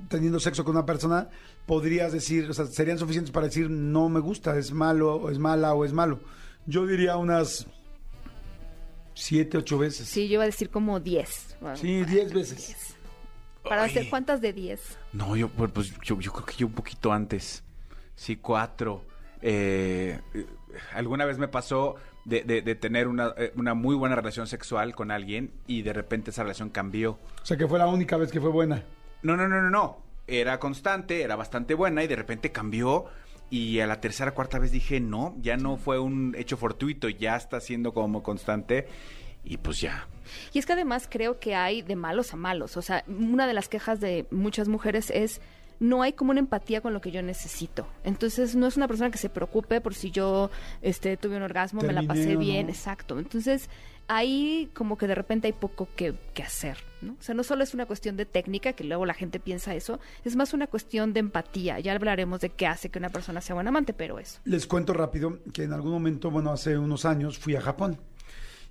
teniendo 0.08 0.38
sexo 0.40 0.64
con 0.64 0.76
una 0.76 0.86
persona 0.86 1.28
podrías 1.66 2.12
decir, 2.12 2.48
o 2.48 2.54
sea, 2.54 2.66
serían 2.66 2.98
suficientes 2.98 3.32
para 3.32 3.46
decir 3.46 3.70
no 3.70 4.08
me 4.08 4.20
gusta, 4.20 4.56
es 4.56 4.72
malo, 4.72 5.16
o 5.16 5.30
es 5.30 5.38
mala 5.38 5.74
o 5.74 5.84
es 5.84 5.92
malo? 5.92 6.20
Yo 6.66 6.86
diría 6.86 7.16
unas 7.16 7.66
siete, 9.14 9.58
ocho 9.58 9.78
veces. 9.78 10.08
Sí, 10.08 10.28
yo 10.28 10.34
iba 10.34 10.42
a 10.42 10.46
decir 10.46 10.70
como 10.70 11.00
10. 11.00 11.56
Sí, 11.74 12.04
diez 12.04 12.32
veces. 12.32 12.66
10. 12.68 12.93
Para 13.68 13.82
Ay. 13.84 13.90
hacer 13.90 14.08
cuántas 14.10 14.40
de 14.40 14.52
10. 14.52 14.98
No, 15.12 15.34
yo, 15.36 15.48
pues, 15.48 15.70
pues, 15.72 15.94
yo, 16.02 16.20
yo 16.20 16.32
creo 16.32 16.46
que 16.46 16.54
yo 16.56 16.66
un 16.66 16.72
poquito 16.74 17.12
antes. 17.12 17.64
Sí, 18.14 18.36
cuatro. 18.36 19.04
Eh, 19.42 20.20
alguna 20.94 21.24
vez 21.24 21.38
me 21.38 21.48
pasó 21.48 21.96
de, 22.24 22.42
de- 22.42 22.62
de 22.62 22.74
tener 22.74 23.08
una, 23.08 23.34
eh, 23.36 23.52
una 23.56 23.74
muy 23.74 23.94
buena 23.94 24.14
relación 24.16 24.46
sexual 24.46 24.94
con 24.94 25.10
alguien 25.10 25.50
y 25.66 25.82
de 25.82 25.92
repente 25.92 26.30
esa 26.30 26.42
relación 26.42 26.70
cambió. 26.70 27.12
O 27.42 27.44
sea, 27.46 27.56
que 27.56 27.66
fue 27.68 27.78
la 27.78 27.86
única 27.86 28.16
vez 28.16 28.30
que 28.30 28.40
fue 28.40 28.50
buena. 28.50 28.82
No, 29.22 29.36
no, 29.36 29.48
no, 29.48 29.60
no, 29.60 29.70
no. 29.70 29.98
Era 30.26 30.58
constante, 30.58 31.22
era 31.22 31.36
bastante 31.36 31.74
buena 31.74 32.02
y 32.02 32.06
de 32.06 32.16
repente 32.16 32.52
cambió. 32.52 33.06
Y 33.50 33.80
a 33.80 33.86
la 33.86 34.00
tercera, 34.00 34.32
cuarta 34.32 34.58
vez 34.58 34.72
dije, 34.72 35.00
no, 35.00 35.34
ya 35.40 35.56
no 35.58 35.76
fue 35.76 35.98
un 35.98 36.34
hecho 36.36 36.56
fortuito, 36.56 37.08
ya 37.10 37.36
está 37.36 37.60
siendo 37.60 37.92
como 37.92 38.22
constante. 38.22 38.88
Y 39.44 39.58
pues 39.58 39.80
ya. 39.80 40.08
Y 40.52 40.58
es 40.58 40.66
que 40.66 40.72
además 40.72 41.06
creo 41.10 41.38
que 41.38 41.54
hay 41.54 41.82
de 41.82 41.96
malos 41.96 42.32
a 42.32 42.36
malos. 42.36 42.76
O 42.76 42.82
sea, 42.82 43.04
una 43.06 43.46
de 43.46 43.54
las 43.54 43.68
quejas 43.68 44.00
de 44.00 44.26
muchas 44.30 44.68
mujeres 44.68 45.10
es 45.10 45.40
no 45.80 46.02
hay 46.02 46.12
como 46.12 46.30
una 46.30 46.40
empatía 46.40 46.80
con 46.80 46.92
lo 46.92 47.00
que 47.00 47.10
yo 47.10 47.22
necesito. 47.22 47.86
Entonces, 48.04 48.54
no 48.54 48.66
es 48.66 48.76
una 48.76 48.88
persona 48.88 49.10
que 49.10 49.18
se 49.18 49.28
preocupe 49.28 49.80
por 49.80 49.94
si 49.94 50.10
yo 50.10 50.50
este, 50.82 51.16
tuve 51.16 51.36
un 51.36 51.42
orgasmo, 51.42 51.82
me 51.82 51.92
la 51.92 52.02
pasé 52.02 52.34
no. 52.34 52.40
bien, 52.40 52.68
exacto. 52.68 53.18
Entonces, 53.18 53.68
ahí 54.08 54.70
como 54.74 54.96
que 54.96 55.06
de 55.06 55.14
repente 55.14 55.48
hay 55.48 55.52
poco 55.52 55.88
que, 55.96 56.14
que 56.32 56.42
hacer, 56.42 56.78
¿no? 57.00 57.12
O 57.12 57.22
sea, 57.22 57.34
no 57.34 57.42
solo 57.42 57.64
es 57.64 57.74
una 57.74 57.86
cuestión 57.86 58.16
de 58.16 58.24
técnica, 58.24 58.72
que 58.74 58.84
luego 58.84 59.04
la 59.04 59.14
gente 59.14 59.40
piensa 59.40 59.74
eso, 59.74 60.00
es 60.24 60.36
más 60.36 60.54
una 60.54 60.66
cuestión 60.66 61.12
de 61.12 61.20
empatía. 61.20 61.80
Ya 61.80 61.92
hablaremos 61.92 62.40
de 62.40 62.50
qué 62.50 62.66
hace 62.66 62.88
que 62.88 62.98
una 62.98 63.10
persona 63.10 63.40
sea 63.40 63.54
buen 63.54 63.68
amante, 63.68 63.92
pero 63.92 64.18
eso. 64.18 64.40
Les 64.44 64.66
cuento 64.66 64.92
rápido 64.92 65.38
que 65.52 65.64
en 65.64 65.72
algún 65.72 65.92
momento, 65.92 66.30
bueno, 66.30 66.52
hace 66.52 66.78
unos 66.78 67.04
años 67.04 67.38
fui 67.38 67.56
a 67.56 67.60
Japón 67.60 67.98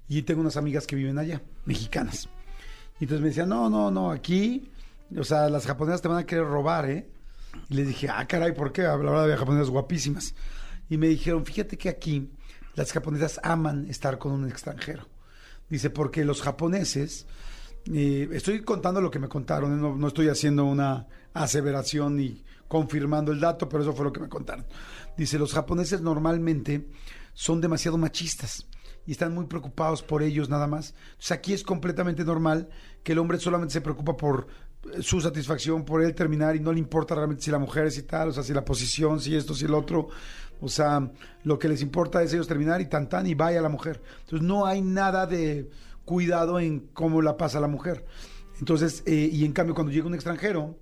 y 0.07 0.21
tengo 0.23 0.41
unas 0.41 0.57
amigas 0.57 0.87
que 0.87 0.95
viven 0.95 1.17
allá, 1.17 1.41
mexicanas. 1.65 2.29
Y 2.99 3.05
entonces 3.05 3.21
me 3.21 3.29
decían, 3.29 3.49
no, 3.49 3.69
no, 3.69 3.91
no, 3.91 4.11
aquí, 4.11 4.69
o 5.17 5.23
sea, 5.23 5.49
las 5.49 5.65
japonesas 5.65 6.01
te 6.01 6.07
van 6.07 6.17
a 6.17 6.25
querer 6.25 6.45
robar, 6.45 6.89
¿eh? 6.89 7.09
Y 7.69 7.75
les 7.75 7.87
dije, 7.87 8.09
ah, 8.09 8.25
caray, 8.27 8.53
¿por 8.53 8.71
qué? 8.71 8.83
La 8.83 8.95
verdad 8.95 9.23
había 9.23 9.37
japonesas 9.37 9.69
guapísimas. 9.69 10.33
Y 10.89 10.97
me 10.97 11.07
dijeron, 11.07 11.45
fíjate 11.45 11.77
que 11.77 11.89
aquí 11.89 12.29
las 12.75 12.91
japonesas 12.91 13.39
aman 13.43 13.89
estar 13.89 14.17
con 14.17 14.31
un 14.31 14.47
extranjero. 14.47 15.07
Dice, 15.69 15.89
porque 15.89 16.25
los 16.25 16.41
japoneses, 16.41 17.25
eh, 17.91 18.27
estoy 18.31 18.63
contando 18.63 19.01
lo 19.01 19.11
que 19.11 19.19
me 19.19 19.29
contaron, 19.29 19.73
¿eh? 19.73 19.81
no, 19.81 19.95
no 19.95 20.07
estoy 20.07 20.29
haciendo 20.29 20.65
una 20.65 21.07
aseveración 21.33 22.17
ni 22.17 22.43
confirmando 22.67 23.31
el 23.31 23.39
dato, 23.39 23.69
pero 23.69 23.83
eso 23.83 23.93
fue 23.93 24.05
lo 24.05 24.13
que 24.13 24.19
me 24.19 24.29
contaron. 24.29 24.65
Dice, 25.15 25.37
los 25.37 25.53
japoneses 25.53 26.01
normalmente 26.01 26.87
son 27.33 27.61
demasiado 27.61 27.97
machistas 27.97 28.65
y 29.05 29.11
están 29.11 29.33
muy 29.33 29.45
preocupados 29.45 30.01
por 30.03 30.23
ellos 30.23 30.49
nada 30.49 30.67
más. 30.67 30.93
Entonces 31.11 31.31
aquí 31.31 31.53
es 31.53 31.63
completamente 31.63 32.23
normal 32.23 32.69
que 33.03 33.13
el 33.13 33.19
hombre 33.19 33.39
solamente 33.39 33.73
se 33.73 33.81
preocupa 33.81 34.15
por 34.15 34.47
eh, 34.93 35.01
su 35.01 35.21
satisfacción, 35.21 35.85
por 35.85 36.01
él 36.01 36.15
terminar 36.15 36.55
y 36.55 36.59
no 36.59 36.71
le 36.71 36.79
importa 36.79 37.15
realmente 37.15 37.43
si 37.43 37.51
la 37.51 37.59
mujer 37.59 37.87
es 37.87 37.97
y 37.97 38.03
tal, 38.03 38.29
o 38.29 38.31
sea, 38.31 38.43
si 38.43 38.53
la 38.53 38.65
posición, 38.65 39.19
si 39.19 39.35
esto, 39.35 39.53
si 39.53 39.65
el 39.65 39.73
otro. 39.73 40.09
O 40.61 40.69
sea, 40.69 41.11
lo 41.43 41.59
que 41.59 41.67
les 41.67 41.81
importa 41.81 42.23
es 42.23 42.33
ellos 42.33 42.47
terminar 42.47 42.79
y 42.79 42.85
tan 42.85 43.09
tan 43.09 43.27
y 43.27 43.35
vaya 43.35 43.61
la 43.61 43.69
mujer. 43.69 44.01
Entonces 44.21 44.47
no 44.47 44.65
hay 44.65 44.81
nada 44.81 45.27
de 45.27 45.69
cuidado 46.05 46.59
en 46.59 46.87
cómo 46.93 47.21
la 47.21 47.37
pasa 47.37 47.59
la 47.59 47.67
mujer. 47.67 48.05
Entonces, 48.59 49.03
eh, 49.05 49.29
y 49.31 49.45
en 49.45 49.51
cambio 49.51 49.75
cuando 49.75 49.91
llega 49.91 50.07
un 50.07 50.13
extranjero, 50.13 50.77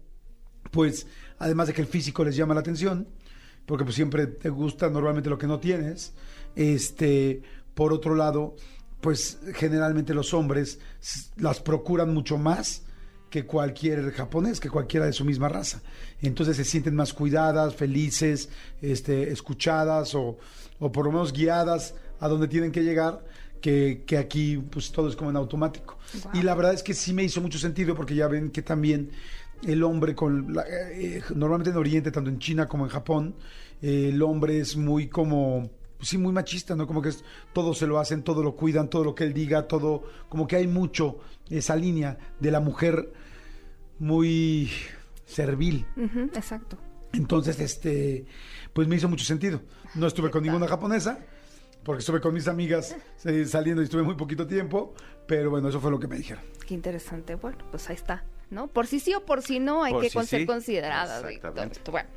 pues 0.71 1.07
además 1.39 1.67
de 1.67 1.73
que 1.73 1.81
el 1.81 1.87
físico 1.87 2.23
les 2.23 2.35
llama 2.35 2.53
la 2.53 2.59
atención, 2.59 3.07
porque 3.65 3.83
pues 3.83 3.95
siempre 3.95 4.27
te 4.27 4.49
gusta 4.49 4.89
normalmente 4.89 5.29
lo 5.29 5.37
que 5.37 5.47
no 5.47 5.59
tienes, 5.59 6.13
este, 6.55 7.41
por 7.73 7.93
otro 7.93 8.15
lado, 8.15 8.55
pues 8.99 9.39
generalmente 9.55 10.13
los 10.13 10.33
hombres 10.33 10.79
las 11.37 11.59
procuran 11.59 12.13
mucho 12.13 12.37
más 12.37 12.83
que 13.29 13.45
cualquier 13.45 14.11
japonés, 14.11 14.59
que 14.59 14.69
cualquiera 14.69 15.05
de 15.05 15.13
su 15.13 15.23
misma 15.23 15.47
raza. 15.47 15.81
Entonces 16.21 16.57
se 16.57 16.65
sienten 16.65 16.95
más 16.95 17.13
cuidadas, 17.13 17.73
felices, 17.75 18.49
este, 18.81 19.31
escuchadas 19.31 20.13
o, 20.15 20.37
o 20.79 20.91
por 20.91 21.05
lo 21.05 21.13
menos 21.13 21.31
guiadas 21.31 21.95
a 22.19 22.27
donde 22.27 22.47
tienen 22.49 22.71
que 22.73 22.83
llegar, 22.83 23.25
que, 23.61 24.03
que 24.05 24.17
aquí 24.17 24.57
pues 24.57 24.91
todo 24.91 25.07
es 25.07 25.15
como 25.15 25.29
en 25.29 25.37
automático. 25.37 25.97
Wow. 26.23 26.31
Y 26.33 26.41
la 26.43 26.55
verdad 26.55 26.73
es 26.73 26.83
que 26.83 26.93
sí 26.93 27.13
me 27.13 27.23
hizo 27.23 27.39
mucho 27.41 27.57
sentido 27.57 27.95
porque 27.95 28.15
ya 28.15 28.27
ven 28.27 28.51
que 28.51 28.61
también 28.61 29.11
el 29.65 29.81
hombre 29.83 30.13
con 30.13 30.53
la- 30.53 30.65
eh, 30.67 31.23
normalmente 31.33 31.69
en 31.69 31.77
Oriente, 31.77 32.11
tanto 32.11 32.29
en 32.29 32.37
China 32.39 32.67
como 32.67 32.83
en 32.83 32.89
Japón, 32.91 33.35
eh, 33.81 34.09
el 34.11 34.21
hombre 34.23 34.59
es 34.59 34.75
muy 34.75 35.07
como 35.07 35.69
pues 36.01 36.10
sí 36.10 36.17
muy 36.17 36.34
machista, 36.34 36.75
¿no? 36.75 36.88
Como 36.88 37.00
que 37.00 37.10
es, 37.10 37.24
todo 37.53 37.75
se 37.75 37.86
lo 37.86 38.00
hacen, 38.00 38.24
todo 38.24 38.41
lo 38.41 38.55
cuidan, 38.55 38.89
todo 38.89 39.03
lo 39.03 39.13
que 39.13 39.24
él 39.24 39.36
diga, 39.36 39.67
todo 39.67 40.01
como 40.29 40.48
que 40.48 40.55
hay 40.55 40.65
mucho 40.65 41.20
esa 41.48 41.75
línea 41.75 42.17
de 42.39 42.50
la 42.50 42.60
mujer 42.60 43.13
muy 44.00 44.72
servil. 45.27 45.86
Exacto. 46.34 46.79
Entonces, 47.13 47.60
este, 47.60 48.25
pues 48.74 48.88
me 48.88 48.96
hizo 48.96 49.10
mucho 49.10 49.24
sentido. 49.25 49.62
No 49.93 50.08
estuve 50.08 50.31
con 50.31 50.41
ninguna 50.41 50.67
japonesa, 50.67 51.20
porque 51.84 52.00
estuve 52.00 52.20
con 52.20 52.34
mis 52.34 52.48
amigas 52.48 52.96
eh, 53.25 53.46
saliendo 53.46 53.84
y 53.84 53.86
estuve 53.86 54.01
muy 54.01 54.15
poquito 54.15 54.48
tiempo, 54.48 54.96
pero 55.27 55.51
bueno, 55.51 55.70
eso 55.70 55.79
fue 55.79 55.91
lo 55.91 56.00
que 56.00 56.08
me 56.08 56.15
dijeron. 56.15 56.43
Qué 56.65 56.74
interesante. 56.74 57.36
Bueno, 57.36 57.60
pues 57.70 57.88
ahí 57.91 57.96
está, 57.96 58.25
¿no? 58.50 58.70
Por 58.70 58.88
si 58.88 59.00
sí 59.00 59.13
o 59.13 59.24
por 59.24 59.43
si 59.43 59.60
no, 59.60 59.84
hay 59.84 59.93
Por 59.93 60.01
que 60.01 60.10
si 60.10 60.25
ser 60.25 60.39
sí. 60.39 60.46
consideradas. 60.48 61.24
Bueno, 61.91 62.10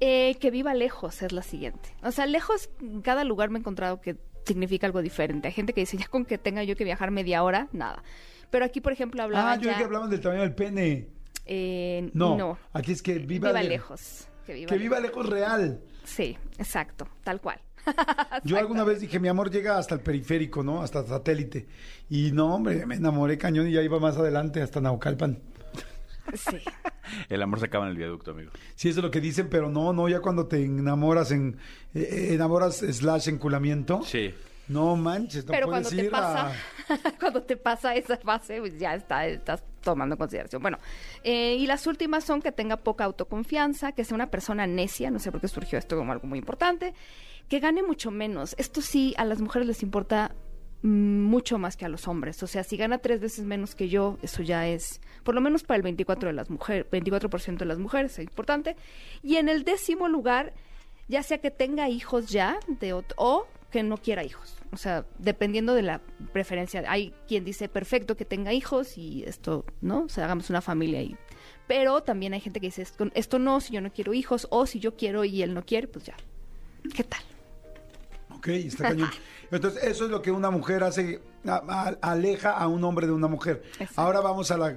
eh, 0.00 0.36
que 0.40 0.50
viva 0.50 0.74
lejos 0.74 1.22
es 1.22 1.32
la 1.32 1.42
siguiente. 1.42 1.94
O 2.02 2.10
sea, 2.12 2.26
lejos, 2.26 2.70
en 2.80 3.02
cada 3.02 3.24
lugar 3.24 3.50
me 3.50 3.58
he 3.58 3.60
encontrado 3.60 4.00
que 4.00 4.16
significa 4.46 4.86
algo 4.86 5.02
diferente. 5.02 5.48
Hay 5.48 5.54
gente 5.54 5.72
que 5.74 5.80
dice, 5.82 5.96
ya 5.96 6.08
con 6.08 6.24
que 6.24 6.38
tenga 6.38 6.64
yo 6.64 6.74
que 6.76 6.84
viajar 6.84 7.10
media 7.10 7.42
hora, 7.42 7.68
nada. 7.72 8.02
Pero 8.50 8.64
aquí, 8.64 8.80
por 8.80 8.92
ejemplo, 8.92 9.22
hablaba 9.22 9.52
Ah, 9.52 9.56
yo 9.56 9.70
ya... 9.70 9.78
que 9.78 9.84
hablaban 9.84 10.10
del 10.10 10.20
tamaño 10.20 10.40
del 10.42 10.54
pene. 10.54 11.08
eh, 11.46 12.10
No, 12.14 12.36
no. 12.36 12.58
aquí 12.72 12.92
es 12.92 13.02
que 13.02 13.18
viva, 13.18 13.48
Viva 13.48 13.62
le- 13.62 13.68
lejos. 13.68 14.26
Que 14.46 14.54
viva, 14.54 14.68
Que 14.68 14.78
viva 14.78 14.98
lejos 15.00 15.28
real. 15.28 15.80
Sí, 16.04 16.36
exacto, 16.58 17.06
tal 17.22 17.40
cual. 17.40 17.60
Yo 18.44 18.58
alguna 18.58 18.84
vez 18.84 19.00
dije, 19.00 19.20
mi 19.20 19.28
amor 19.28 19.50
llega 19.50 19.78
hasta 19.78 19.94
el 19.94 20.00
periférico, 20.00 20.62
¿no? 20.62 20.82
Hasta 20.82 21.06
satélite. 21.06 21.66
Y 22.08 22.32
no, 22.32 22.54
hombre, 22.54 22.84
me 22.86 22.96
enamoré 22.96 23.38
cañón 23.38 23.68
y 23.68 23.72
ya 23.72 23.82
iba 23.82 23.98
más 24.00 24.16
adelante 24.16 24.60
hasta 24.62 24.80
Naucalpan. 24.80 25.38
Sí. 26.34 26.58
El 27.28 27.42
amor 27.42 27.60
se 27.60 27.66
acaba 27.66 27.84
en 27.84 27.92
el 27.92 27.96
viaducto, 27.96 28.32
amigo. 28.32 28.50
Sí, 28.74 28.88
eso 28.88 29.00
es 29.00 29.04
lo 29.04 29.10
que 29.10 29.20
dicen, 29.20 29.48
pero 29.48 29.68
no, 29.68 29.92
no, 29.92 30.08
ya 30.08 30.20
cuando 30.20 30.46
te 30.46 30.64
enamoras 30.64 31.30
en... 31.32 31.56
eh, 31.94 32.00
eh, 32.00 32.34
enamoras 32.34 32.78
slash 32.78 33.28
enculamiento. 33.28 34.02
Sí. 34.04 34.34
No 34.68 34.94
manches, 34.94 35.44
no 35.46 35.50
Pero 35.50 35.66
puedes 35.66 35.88
cuando 35.88 36.02
te 36.04 36.10
pasa, 36.10 36.52
a... 36.88 37.10
cuando 37.20 37.42
te 37.42 37.56
pasa 37.56 37.94
esa 37.96 38.16
fase, 38.18 38.60
pues 38.60 38.78
ya 38.78 38.94
está, 38.94 39.26
estás 39.26 39.64
tomando 39.82 40.14
en 40.14 40.18
consideración. 40.18 40.62
Bueno, 40.62 40.78
eh, 41.24 41.56
y 41.58 41.66
las 41.66 41.88
últimas 41.88 42.22
son 42.22 42.40
que 42.40 42.52
tenga 42.52 42.76
poca 42.76 43.04
autoconfianza, 43.04 43.90
que 43.90 44.04
sea 44.04 44.14
una 44.14 44.30
persona 44.30 44.68
necia, 44.68 45.10
no 45.10 45.18
sé 45.18 45.32
por 45.32 45.40
qué 45.40 45.48
surgió 45.48 45.76
esto 45.76 45.96
como 45.96 46.12
algo 46.12 46.28
muy 46.28 46.38
importante, 46.38 46.94
que 47.48 47.58
gane 47.58 47.82
mucho 47.82 48.12
menos. 48.12 48.54
Esto 48.58 48.80
sí, 48.80 49.12
a 49.18 49.24
las 49.24 49.40
mujeres 49.40 49.66
les 49.66 49.82
importa 49.82 50.36
mucho 50.82 51.58
más 51.58 51.76
que 51.76 51.84
a 51.84 51.88
los 51.88 52.08
hombres. 52.08 52.42
O 52.42 52.46
sea, 52.46 52.64
si 52.64 52.76
gana 52.76 52.98
tres 52.98 53.20
veces 53.20 53.44
menos 53.44 53.74
que 53.74 53.88
yo, 53.88 54.18
eso 54.22 54.42
ya 54.42 54.68
es, 54.68 55.00
por 55.24 55.34
lo 55.34 55.40
menos 55.40 55.62
para 55.62 55.76
el 55.76 55.82
24 55.82 56.28
de 56.28 56.32
las 56.34 56.50
mujeres, 56.50 56.86
24% 56.90 57.58
de 57.58 57.64
las 57.64 57.78
mujeres, 57.78 58.18
es 58.18 58.24
importante. 58.24 58.76
Y 59.22 59.36
en 59.36 59.48
el 59.48 59.64
décimo 59.64 60.08
lugar, 60.08 60.52
ya 61.08 61.22
sea 61.22 61.38
que 61.38 61.50
tenga 61.50 61.88
hijos 61.88 62.28
ya 62.28 62.58
de 62.66 62.92
o 62.92 63.46
que 63.70 63.82
no 63.82 63.96
quiera 63.98 64.24
hijos. 64.24 64.56
O 64.72 64.76
sea, 64.76 65.06
dependiendo 65.18 65.74
de 65.74 65.82
la 65.82 66.00
preferencia. 66.32 66.82
Hay 66.88 67.14
quien 67.28 67.44
dice 67.44 67.68
perfecto 67.68 68.16
que 68.16 68.24
tenga 68.24 68.52
hijos 68.52 68.98
y 68.98 69.22
esto, 69.24 69.64
¿no? 69.80 70.04
O 70.04 70.08
sea, 70.08 70.24
hagamos 70.24 70.50
una 70.50 70.60
familia 70.60 71.02
y 71.02 71.16
pero 71.66 72.02
también 72.02 72.34
hay 72.34 72.40
gente 72.40 72.58
que 72.58 72.66
dice 72.66 72.82
esto, 72.82 73.08
esto 73.14 73.38
no, 73.38 73.60
si 73.60 73.72
yo 73.72 73.80
no 73.80 73.92
quiero 73.92 74.12
hijos 74.12 74.48
o 74.50 74.66
si 74.66 74.80
yo 74.80 74.96
quiero 74.96 75.24
y 75.24 75.42
él 75.42 75.54
no 75.54 75.64
quiere, 75.64 75.86
pues 75.86 76.04
ya. 76.04 76.16
¿Qué 76.92 77.04
tal? 77.04 77.22
Ok, 78.40 78.48
está 78.48 78.84
cañón. 78.88 79.10
Entonces, 79.50 79.82
eso 79.84 80.06
es 80.06 80.10
lo 80.10 80.22
que 80.22 80.30
una 80.30 80.50
mujer 80.50 80.82
hace, 80.82 81.20
a- 81.46 81.62
a- 82.02 82.10
aleja 82.12 82.52
a 82.52 82.66
un 82.68 82.82
hombre 82.84 83.06
de 83.06 83.12
una 83.12 83.28
mujer. 83.28 83.62
Exacto. 83.78 84.00
Ahora 84.00 84.20
vamos 84.20 84.50
a 84.50 84.56
la... 84.56 84.74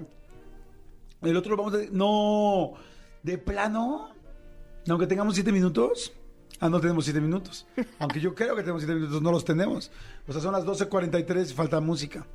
El 1.21 1.37
otro 1.37 1.55
vamos 1.55 1.73
a... 1.73 1.77
No, 1.91 2.73
de 3.23 3.37
plano, 3.37 4.09
aunque 4.89 5.07
tengamos 5.07 5.35
siete 5.35 5.51
minutos. 5.53 6.11
Ah, 6.59 6.67
no 6.69 6.79
tenemos 6.81 7.05
siete 7.05 7.21
minutos. 7.21 7.65
Aunque 7.99 8.19
yo 8.19 8.35
creo 8.35 8.53
que 8.55 8.61
tenemos 8.63 8.81
siete 8.81 8.95
minutos, 8.95 9.21
no 9.21 9.31
los 9.31 9.45
tenemos. 9.45 9.91
O 10.27 10.33
sea, 10.33 10.41
son 10.41 10.51
las 10.51 10.65
12.43 10.65 11.51
y 11.51 11.53
falta 11.53 11.79
música. 11.79 12.25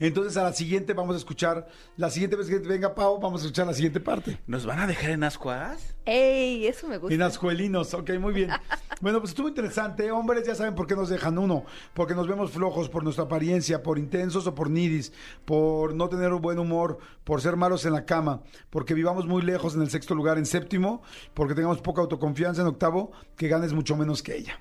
Entonces, 0.00 0.36
a 0.36 0.44
la 0.44 0.52
siguiente 0.52 0.92
vamos 0.94 1.14
a 1.14 1.18
escuchar, 1.18 1.66
la 1.96 2.08
siguiente 2.10 2.36
vez 2.36 2.46
que 2.48 2.58
venga 2.58 2.94
Pau, 2.94 3.18
vamos 3.18 3.40
a 3.42 3.46
escuchar 3.46 3.66
la 3.66 3.74
siguiente 3.74 3.98
parte. 4.00 4.38
¿Nos 4.46 4.64
van 4.64 4.78
a 4.78 4.86
dejar 4.86 5.10
en 5.10 5.24
ascuas? 5.24 5.96
¡Ey! 6.04 6.66
Eso 6.68 6.86
me 6.86 6.98
gusta. 6.98 7.14
En 7.14 7.22
ascuelinos, 7.22 7.92
ok, 7.94 8.10
muy 8.20 8.32
bien. 8.32 8.50
Bueno, 9.00 9.20
pues 9.20 9.30
estuvo 9.30 9.48
interesante. 9.48 10.10
Hombres 10.10 10.46
ya 10.46 10.54
saben 10.54 10.74
por 10.74 10.86
qué 10.86 10.96
nos 10.96 11.08
dejan 11.08 11.38
uno. 11.38 11.64
Porque 11.94 12.14
nos 12.14 12.26
vemos 12.26 12.50
flojos 12.50 12.88
por 12.88 13.04
nuestra 13.04 13.24
apariencia, 13.24 13.82
por 13.82 13.98
intensos 13.98 14.46
o 14.46 14.54
por 14.54 14.70
nidis, 14.70 15.12
por 15.44 15.94
no 15.94 16.08
tener 16.08 16.32
un 16.32 16.42
buen 16.42 16.58
humor, 16.58 16.98
por 17.24 17.40
ser 17.40 17.56
malos 17.56 17.84
en 17.84 17.92
la 17.92 18.04
cama, 18.04 18.42
porque 18.70 18.94
vivamos 18.94 19.26
muy 19.26 19.42
lejos 19.42 19.74
en 19.74 19.82
el 19.82 19.90
sexto 19.90 20.14
lugar, 20.14 20.38
en 20.38 20.46
séptimo, 20.46 21.02
porque 21.34 21.54
tengamos 21.54 21.80
poca 21.80 22.00
autoconfianza 22.00 22.62
en 22.62 22.68
octavo, 22.68 23.12
que 23.36 23.48
ganes 23.48 23.72
mucho 23.72 23.96
menos 23.96 24.22
que 24.22 24.36
ella. 24.36 24.60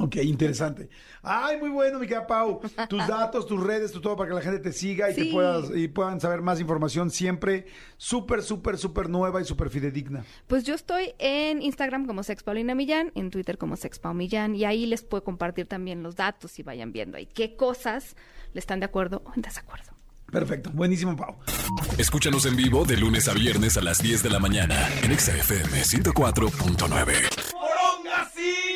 Ok, 0.00 0.16
interesante. 0.16 0.88
Ay, 1.22 1.58
muy 1.58 1.70
bueno, 1.70 1.98
mi 1.98 2.06
querida 2.06 2.26
Pau. 2.26 2.60
Tus 2.88 2.98
datos, 3.06 3.46
tus 3.46 3.62
redes, 3.62 3.92
tu 3.92 4.00
todo 4.00 4.16
para 4.16 4.28
que 4.30 4.34
la 4.34 4.40
gente 4.40 4.58
te 4.60 4.72
siga 4.72 5.10
y 5.10 5.14
te 5.14 5.22
Sí. 5.24 5.30
puedas 5.32 5.70
y 5.74 5.88
puedan 5.88 6.20
saber 6.20 6.40
más 6.42 6.60
información 6.60 7.10
siempre 7.10 7.66
súper, 7.96 8.42
súper, 8.42 8.78
súper 8.78 9.08
nueva 9.08 9.40
y 9.40 9.44
súper 9.44 9.70
fidedigna. 9.70 10.24
Pues 10.46 10.64
yo 10.64 10.74
estoy 10.74 11.14
en 11.18 11.62
Instagram 11.62 12.06
como 12.06 12.22
Sex 12.22 12.42
Paulina 12.42 12.74
Millán, 12.74 13.12
en 13.14 13.30
Twitter 13.30 13.58
como 13.58 13.76
Sex 13.76 13.98
Pau 13.98 14.14
Millán, 14.14 14.54
y 14.54 14.64
ahí 14.64 14.86
les 14.86 15.02
puedo 15.02 15.22
compartir 15.22 15.66
también 15.66 16.02
los 16.02 16.16
datos 16.16 16.58
y 16.58 16.62
vayan 16.62 16.92
viendo 16.92 17.16
ahí 17.18 17.26
qué 17.26 17.56
cosas 17.56 18.16
le 18.52 18.60
están 18.60 18.80
de 18.80 18.86
acuerdo 18.86 19.22
o 19.26 19.32
en 19.36 19.42
desacuerdo. 19.42 19.92
Perfecto, 20.32 20.70
buenísimo, 20.72 21.16
Pau. 21.16 21.36
Escúchanos 21.98 22.46
en 22.46 22.54
vivo 22.56 22.84
de 22.84 22.96
lunes 22.96 23.28
a 23.28 23.34
viernes 23.34 23.76
a 23.76 23.80
las 23.82 24.00
10 24.00 24.22
de 24.22 24.30
la 24.30 24.38
mañana 24.38 24.76
en 25.02 25.10
Exa 25.10 25.36
FM 25.36 25.82
104.9. 25.82 28.69